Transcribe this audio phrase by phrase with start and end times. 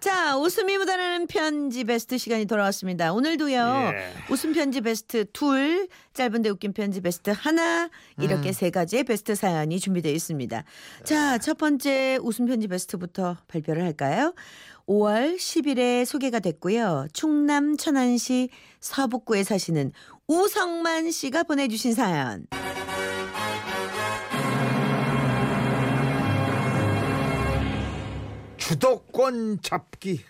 [0.00, 3.12] 자, 웃음이 묻어나는 편지 베스트 시간이 돌아왔습니다.
[3.12, 3.92] 오늘도요.
[3.94, 4.12] 예.
[4.30, 7.88] 웃음 편지 베스트 둘, 짧은데 웃긴 편지 베스트 하나,
[8.18, 8.52] 이렇게 음.
[8.52, 10.64] 세 가지의 베스트 사연이 준비되어 있습니다.
[11.04, 14.34] 자, 첫 번째 웃음 편지 베스트부터 발표를 할까요?
[14.86, 17.06] 5월 10일에 소개가 됐고요.
[17.12, 18.48] 충남 천안시
[18.80, 19.92] 서북구에 사시는
[20.26, 22.46] 우성만 씨가 보내주신 사연.
[28.70, 30.20] 주도권 잡기.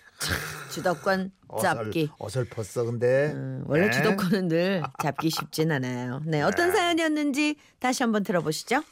[0.71, 2.09] 주도권 잡기.
[2.17, 3.31] 어설, 어설 펐어 근데.
[3.33, 3.91] 음, 원래 네.
[3.91, 6.23] 주도권은 늘 잡기 쉽진 않아요.
[6.25, 8.83] 네, 어떤 사연이었는지 다시 한번 들어보시죠.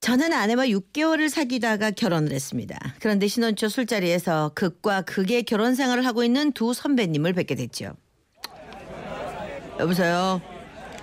[0.00, 2.78] 저는 아내와 6개월을 사귀다가 결혼을 했습니다.
[3.00, 7.92] 그런데 신혼 초 술자리에서 극과 극의 결혼 생활을 하고 있는 두 선배님을 뵙게 됐죠.
[9.78, 10.40] 여보세요?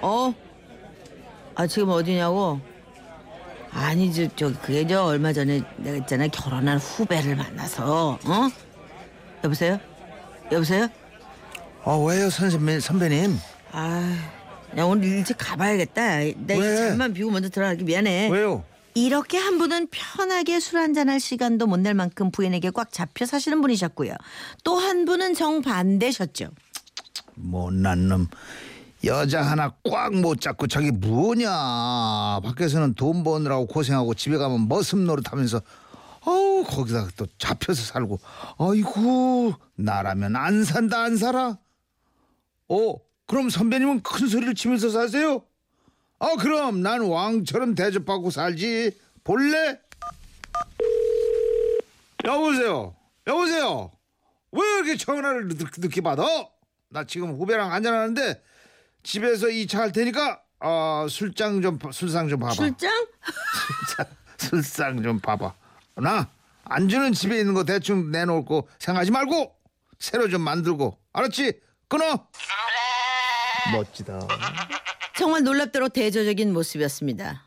[0.02, 0.34] 어?
[1.54, 2.60] 아, 지금 어디냐고?
[3.74, 6.28] 아니, 저, 저, 그게 저 얼마 전에 내가 있잖아.
[6.28, 8.50] 결혼한 후배를 만나서, 어?
[9.44, 9.80] 여보세요?
[10.52, 10.88] 여보세요?
[11.84, 13.40] 어 왜요 선생님 선배님?
[13.72, 14.18] 아,
[14.78, 16.18] 야 오늘 일찍 가봐야겠다.
[16.48, 16.76] 왜?
[16.90, 18.30] 잠만 비고 먼저 들어가기 미안해.
[18.30, 18.64] 왜요?
[18.94, 24.14] 이렇게 한 분은 편하게 술 한잔할 시간도 못 낼 만큼 부인에게 꽉 잡혀 사시는 분이셨고요.
[24.64, 26.50] 또 한 분은 정반대셨죠.
[27.36, 28.28] 못난 놈.
[29.04, 32.42] 여자 하나 꽉 못 잡고 저기 뭐냐.
[32.44, 35.62] 밖에서는 돈 버느라고 고생하고 집에 가면 머슴 노릇하면서
[36.26, 38.20] 어우 거기다 또 잡혀서 살고.
[38.60, 41.58] 아이고 나라면 안 산다 안 살아?
[42.70, 45.44] 어 그럼 선배님은 큰 소리를 치면서 사세요?
[46.20, 48.92] 아 그럼 난 왕처럼 대접받고 살지.
[49.24, 49.80] 볼래?
[52.24, 52.96] 여보세요?
[53.26, 53.92] 여보세요?
[54.52, 56.24] 왜 이렇게 전화를 늦, 늦게 받아?
[56.90, 58.44] 나 지금 후배랑 한잔하는데
[59.04, 62.54] 집에서 이 차 할 테니까 어, 술장 좀 봐- 술상 좀 봐봐.
[62.54, 63.08] 출장?
[64.38, 65.54] 술상 좀 봐봐.
[65.96, 66.30] 나
[66.66, 69.56] 안주는 집에 있는 거 대충 내놓을 거 생각하지 말고
[70.00, 71.60] 새로 좀 만들고 알았지?
[71.88, 72.28] 끊어.
[73.74, 74.20] 멋지다.
[75.18, 77.44] 정말 놀랍도록 대조적인 모습이었습니다.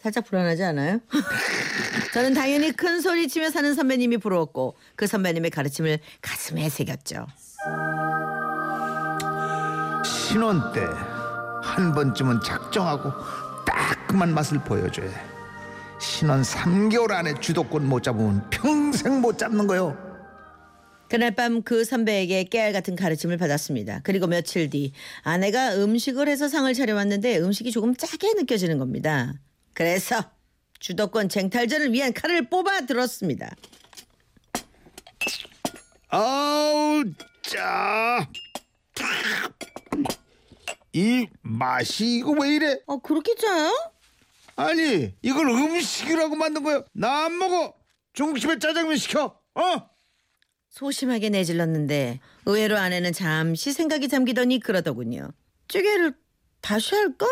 [0.00, 1.00] 살짝 불안하지 않아요?
[2.14, 7.26] 저는 당연히 큰 소리 치며 사는 선배님이 부러웠고 그 선배님의 가르침을 가슴에 새겼죠.
[10.36, 10.82] 신혼 때
[11.62, 13.10] 한 번쯤은 작정하고
[13.64, 15.14] 따끔한 맛을 보여줘야 해.
[15.98, 19.96] 신혼 3개월 안에 주도권 못 잡으면 평생 못 잡는 거요.
[21.08, 24.00] 그날 밤 그 선배에게 깨알 같은 가르침을 받았습니다.
[24.02, 24.92] 그리고 며칠 뒤
[25.22, 29.32] 아내가 음식을 해서 상을 차려왔는데 음식이 조금 짜게 느껴지는 겁니다.
[29.72, 30.22] 그래서
[30.80, 33.54] 주도권 쟁탈전을 위한 칼을 뽑아 들었습니다.
[36.10, 37.04] 아우
[37.40, 38.28] 짜.
[40.96, 42.78] 이 맛이 이거 왜 이래?
[42.86, 43.70] 어 그렇게 짜요?
[44.56, 46.82] 아니 이걸 음식이라고 만든 거야?
[46.92, 47.74] 나 안 먹어.
[48.14, 49.38] 중국집에 짜장면 시켜.
[49.54, 49.90] 어?
[50.70, 55.32] 소심하게 내질렀는데 의외로 아내는 잠시 생각이 잠기더니 그러더군요.
[55.68, 56.14] 찌개를
[56.62, 57.26] 다시 할까?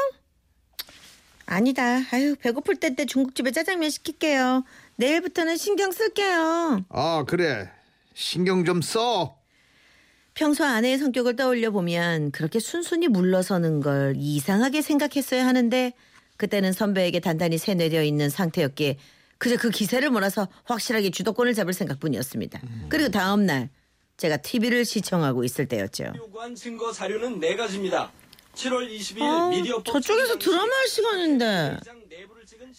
[1.47, 2.01] 아니다.
[2.13, 4.65] 아유 배고플 때 때 중국집에 짜장면 시킬게요.
[4.97, 6.85] 내일부터는 신경 쓸게요.
[6.91, 7.71] 아 그래.
[8.15, 9.39] 신경 좀 써.
[10.35, 15.93] 평소 아내의 성격을 떠올려 보면 그렇게 순순히 물러서는 걸 이상하게 생각했어야 하는데
[16.37, 18.99] 그때는 선배에게 단단히 세뇌되어 있는 상태였기에
[19.39, 22.61] 그저 그 기세를 몰아서 확실하게 주도권을 잡을 생각뿐이었습니다.
[22.89, 23.69] 그리고 다음 날
[24.17, 26.13] 제가 TV를 시청하고 있을 때였죠.
[26.17, 28.11] 요구한 증거 자료는 네 가지입니다.
[28.55, 31.77] 7월 20일 아, 미디어 저쪽에서 드라마 할 시간인데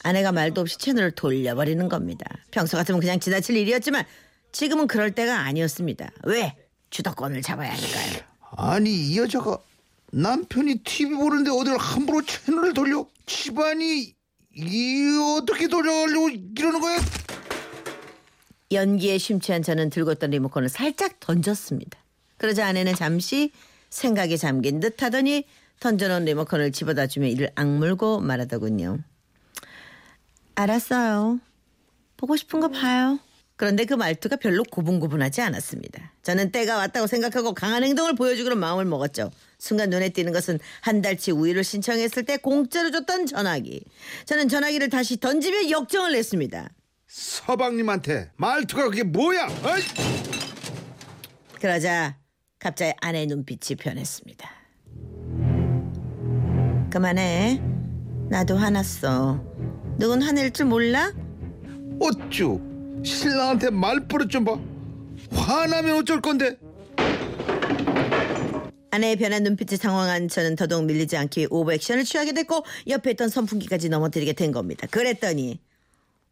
[0.04, 2.26] 아내가 말도 없이 채널을 돌려버리는 겁니다.
[2.52, 4.04] 평소 같으면 그냥 지나칠 일이었지만
[4.52, 6.12] 지금은 그럴 때가 아니었습니다.
[6.24, 6.56] 왜?
[6.90, 8.22] 주도권을 잡아야 하니까요.
[8.57, 9.57] 아니 이 여자가
[10.12, 13.06] 남편이 TV 보는데 어딜 함부로 채널을 돌려?
[13.25, 14.13] 집안이
[14.56, 17.00] 이 어떻게 돌려가려고 이러는 거야?
[18.72, 22.00] 연기에 심취한 저는 들고 있던 리모컨을 살짝 던졌습니다.
[22.38, 23.52] 그러자 아내는 잠시
[23.90, 25.46] 생각에 잠긴 듯 하더니
[25.79, 28.99] 던져놓은 리모컨을 집어다 주며 이를 악물고 말하더군요.
[30.55, 31.40] 알았어요.
[32.17, 33.20] 보고 싶은 거 봐요.
[33.57, 36.11] 그런데 그 말투가 별로 고분고분하지 않았습니다.
[36.23, 39.31] 저는 때가 왔다고 생각하고 강한 행동을 보여주기로 마음을 먹었죠.
[39.57, 43.84] 순간 눈에 띄는 것은 한 달치 우유를 신청했을 때 공짜로 줬던 전화기.
[44.25, 46.69] 저는 전화기를 다시 던지며 역정을 냈습니다.
[47.07, 49.46] 서방님한테 말투가 그게 뭐야?
[49.46, 49.81] 어이!
[51.61, 52.17] 그러자
[52.59, 54.49] 갑자기 아내의 눈빛이 변했습니다.
[56.91, 57.61] 그만해.
[58.29, 59.41] 나도 화났어.
[59.97, 61.13] 누군 화낼 줄 몰라?
[62.02, 62.75] 어쭈
[63.05, 64.57] 신랑한테 말버릇 좀 봐.
[65.31, 66.57] 화나면 어쩔 건데?
[68.91, 73.28] 아내의 변한 눈빛에 상황한 저는 더더욱 밀리지 않기 위해 오버 액션을 취하게 됐고 옆에 있던
[73.29, 74.87] 선풍기까지 넘어뜨리게 된 겁니다.
[74.90, 75.59] 그랬더니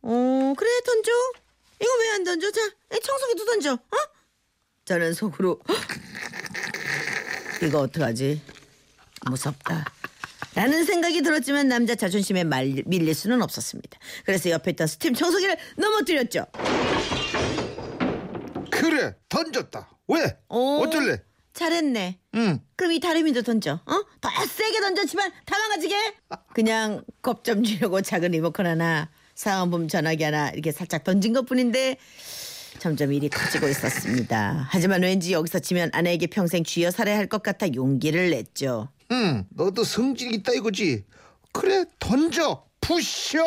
[0.01, 1.11] 어 그래 던져.
[1.81, 2.49] 이거 왜 안 던져?
[2.51, 2.61] 자,
[2.95, 3.73] 이 청소기도 던져.
[3.73, 3.97] 어?
[4.85, 5.59] 저는 속으로
[7.61, 8.41] 이거 어떡하지?
[9.29, 9.85] 무섭다.
[10.55, 13.97] 라는 생각이 들었지만 남자 자존심에 말, 밀릴 수는 없었습니다.
[14.25, 16.45] 그래서 옆에 있던 스팀 청소기를 넘어뜨렸죠.
[18.71, 19.89] 그래 던졌다.
[20.09, 20.38] 왜?
[20.50, 21.21] 오, 어쩔래?
[21.53, 22.19] 잘했네.
[22.35, 22.59] 응.
[22.75, 23.73] 그럼 이 다리미도 던져.
[23.85, 24.01] 어?
[24.21, 25.95] 더 세게 던졌지만 다 망가지게.
[26.53, 31.97] 그냥 겁 좀 주려고 작은 리모컨 하나, 상암범 전화기 하나 이렇게 살짝 던진 것뿐인데
[32.79, 34.67] 점점 일이 커지고 있었습니다.
[34.69, 38.89] 하지만 왠지 여기서 지면 아내에게 평생 쥐어 살아야 할것 같아 용기를 냈죠.
[39.13, 39.45] 응.
[39.50, 41.06] 너도 성질 있다 이거지.
[41.51, 42.65] 그래 던져.
[42.81, 43.45] 부셔.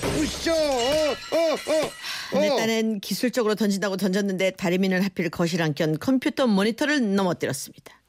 [0.00, 0.52] 부셔.
[0.52, 2.38] 어, 어, 어.
[2.38, 2.44] 어.
[2.44, 8.00] 일단은 기술적으로 던진다고 던졌는데 다리미는 하필 거실 안켠 컴퓨터 모니터를 넘어뜨렸습니다.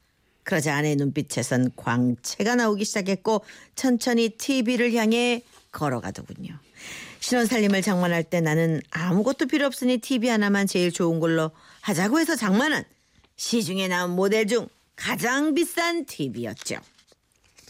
[0.44, 3.44] 그러자 아내의 눈빛에선 광채가 나오기 시작했고
[3.76, 6.60] 천천히 TV를 향해 걸어가더군요.
[7.20, 11.52] 신혼 살림을 장만할 때 나는 아무것도 필요 없으니 TV 하나만 제일 좋은 걸로
[11.82, 12.84] 하자고 해서 장만한
[13.38, 14.68] 시중에 나온 모델 중
[15.02, 16.76] 가장 비싼 TV였죠.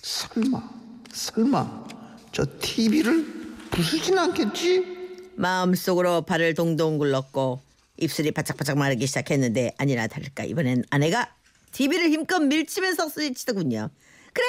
[0.02, 0.70] 설마
[1.14, 1.88] 설마
[2.34, 3.26] 저 TV를
[3.72, 5.32] 부수진 않겠지?
[5.36, 7.62] 마음속으로 발을 동동 굴렀고
[7.96, 11.34] 입술이 바짝바짝 마르기 시작했는데 아니나 다를까 이번엔 아내가
[11.72, 13.90] TV를 힘껏 밀치면서 소리치더군요.
[14.34, 14.46] 그래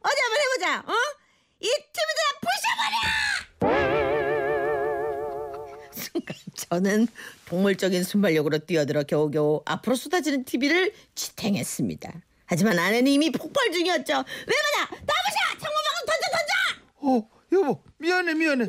[0.00, 0.78] 어디 한번 해보자.
[0.90, 0.94] 어?
[1.60, 2.96] 이 TV도 부셔버려.
[3.06, 3.25] 순간
[6.56, 7.08] 저는
[7.46, 12.12] 동물적인 순발력으로 뛰어들어 겨우겨우 앞으로 쏟아지는 TV를 지탱했습니다.
[12.46, 14.12] 하지만 아내는 이미 폭발 중이었죠.
[14.14, 14.98] 왜 그래?
[15.00, 15.60] 나 부셔!
[15.60, 16.48] 창문방울 던져 던져!
[17.02, 18.66] 어 여보 미안해 미안해.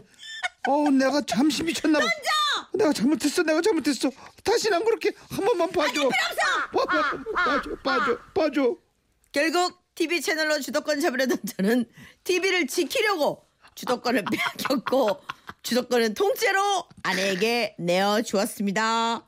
[0.70, 2.06] 어 내가 잠시 미쳤나 봐.
[2.06, 2.78] 던져.
[2.78, 4.10] 내가 잘못했어 내가 잘못했어.
[4.44, 5.92] 다시는 안 그렇게 한 번만 봐줘.
[5.94, 6.86] 필요 없어.
[6.86, 8.76] 봐줘 봐줘 봐줘 봐줘.
[9.32, 11.86] 결국 TV 채널로 주도권 잡으려던 저는
[12.24, 13.47] TV를 지키려고
[13.82, 15.22] 주도권을 빼앗겼고
[15.62, 19.22] 주도권은 통째로 아내에게 내어 주었습니다.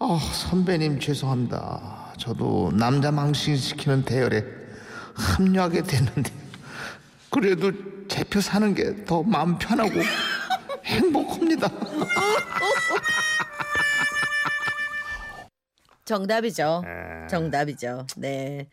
[0.00, 0.18] 아
[0.50, 2.14] 선배님 죄송합니다.
[2.18, 4.44] 저도 남자 망신시키는 대열에
[5.14, 6.32] 합류하게 됐는데
[7.30, 7.72] 그래도
[8.08, 9.92] 제 표 사는 게 더 마음 편하고
[10.84, 11.68] 행복합니다.
[16.04, 16.82] 정답이죠.
[17.30, 18.06] 정답이죠.
[18.16, 18.68] 네.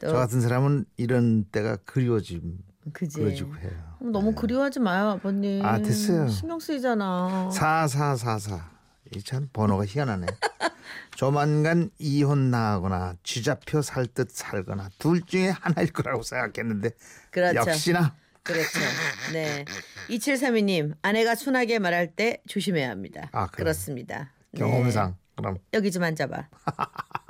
[0.00, 2.58] 저또 같은 사람은 이런 때가 그리워짐
[2.92, 3.18] 그지.
[3.20, 3.70] 그려지고 해요.
[4.00, 5.64] 너무 그리워하지 마요, 아버님.
[5.64, 6.28] 아, 됐어요.
[6.28, 7.50] 신경 쓰이잖아.
[7.52, 8.70] 4444.
[9.14, 10.26] 이 참 번호가 희한하네.
[11.16, 16.90] 조만간 이혼 나거나 쥐잡혀 살 듯 살거나 둘 중에 하나일 거라고 생각했는데
[17.30, 17.58] 그렇죠.
[17.70, 18.78] 역시나 그렇죠.
[19.32, 19.64] 네.
[20.08, 23.28] 2732님, 아내가 순하게 말할 때 조심해야 합니다.
[23.32, 23.46] 아?
[23.48, 24.32] 그렇습니다.
[24.52, 24.60] 네.
[24.60, 26.48] 경험상 그럼 여기 좀 앉아봐.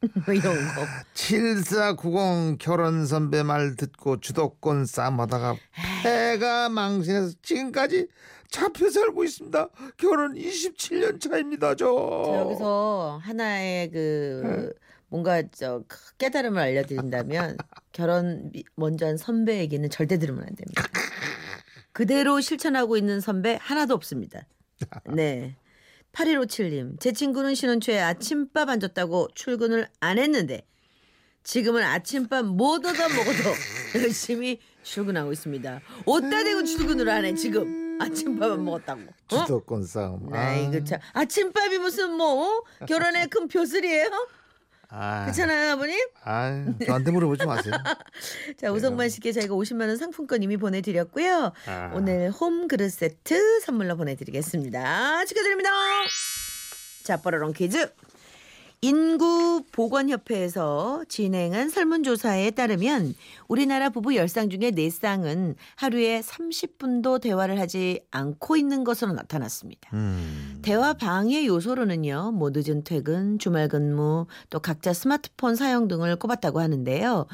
[0.00, 0.86] 뭐 이런 거.
[1.14, 5.56] 7490 결혼 선배 말 듣고 주도권 싸움하다가
[6.02, 8.08] 패가 망신해서 지금까지
[8.48, 9.68] 잡혀 살고 있습니다.
[9.98, 11.74] 결혼 27년 차입니다.
[11.76, 12.22] 저.
[12.24, 14.72] 저 여기서 하나의 그
[15.08, 15.82] 뭔가 저
[16.18, 17.58] 깨달음을 알려드린다면
[17.92, 20.82] 결혼 미- 먼저 한 선배에게는 절대 들으면 안 됩니다.
[21.92, 24.46] 그대로 실천하고 있는 선배 하나도 없습니다.
[25.12, 25.56] 네.
[26.12, 30.66] 8157님, 제 친구는 신혼 초에 아침밥 안 줬다고 출근을 안 했는데
[31.42, 33.54] 지금은 아침밥 못 얻어 먹어도
[34.02, 35.80] 열심히 출근하고 있습니다.
[36.04, 39.00] 어디다 대고 출근을 안 해 지금 아침밥 안 먹었다고.
[39.32, 39.44] 어?
[39.44, 40.32] 주도권 싸움.
[40.34, 42.64] 아이고 참 아침밥이 무슨 뭐 어?
[42.86, 44.08] 결혼의 큰 벼슬이에요?
[44.90, 45.96] 아, 그렇잖아요 아버님?
[46.24, 47.74] 아, 저한테 물어보지 마세요.
[48.58, 51.52] 자 우성만 씨께 저희가 50만 원 상품권 이미 보내드렸고요.
[51.66, 51.90] 아.
[51.94, 55.24] 오늘 홈 그릇 세트 선물로 보내드리겠습니다.
[55.26, 55.70] 축하드립니다.
[57.04, 57.88] 자 뽀로롱 퀴즈.
[59.70, 63.14] 인구보건협회에서 진행한 설문조사에 따르면
[63.46, 69.90] 우리나라 부부 10쌍 중에 4쌍은 하루에 30분도 대화를 하지 않고 있는 것으로 나타났습니다.
[69.92, 70.60] 음.
[70.62, 77.26] 대화 방해 요소로는요, 뭐 늦은 퇴근, 주말 근무, 또 각자 스마트폰 사용 등을 꼽았다고 하는데요.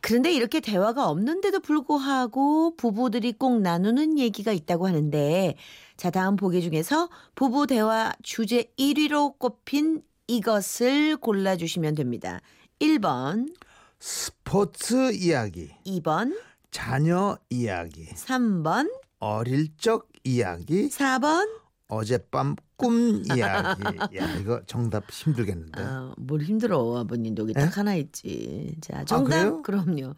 [0.00, 5.54] 그런데 이렇게 대화가 없는데도 불구하고 부부들이 꼭 나누는 얘기가 있다고 하는데,
[5.96, 12.40] 자, 다음 보기 중에서 부부 대화 주제 1위로 꼽힌 이것을 골라주시면 됩니다.
[12.80, 13.54] 1번,
[13.98, 16.34] 스포츠 이야기, 2번,
[16.70, 21.60] 자녀 이야기, 3번, 어릴 적 이야기, 4번.
[21.88, 23.82] 어젯밤 꿈 이야기.
[24.16, 25.82] 야, 이거 정답 힘들겠는데.
[25.82, 28.74] 아, 뭘 힘들어 아버님도 여기 딱 하나 있지.
[28.80, 29.40] 자 정답 네?
[29.42, 29.62] 그래요?
[29.62, 30.14] 그럼요.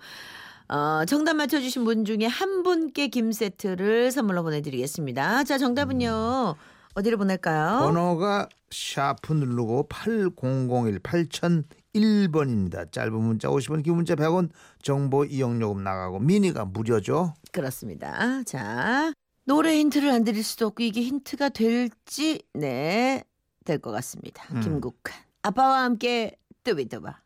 [0.69, 5.43] 어, 정답 맞춰주신 분 중에 한 분께 김 세트를 선물로 보내드리겠습니다.
[5.43, 6.55] 자 정답은요
[6.95, 7.81] 어디로 보낼까요?
[7.81, 12.91] 번호가 샤프 누르고 8001 8001번입니다.
[12.93, 14.51] 짧은 문자 50원, 긴 문자 100원,
[14.83, 17.35] 정보 이용요금 나가고 미니가 무료죠.
[17.53, 18.43] 그렇습니다.
[18.45, 19.13] 자
[19.45, 23.25] 노래 힌트를 안 드릴 수도 없고 이게 힌트가 될지 네
[23.65, 24.45] 될 것 같습니다.
[24.53, 24.61] 음.
[24.61, 27.23] 김국한 아빠와 함께 뚜비뚜바